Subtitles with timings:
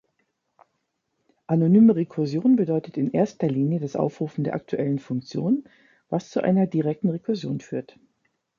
[1.45, 5.65] Anonyme Rekursion bedeutet in erster Linie das Aufrufen der „aktuellen Funktion“,
[6.09, 7.99] was zu einer direkten Rekursion führt.